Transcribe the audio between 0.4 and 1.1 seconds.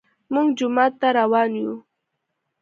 جومات ته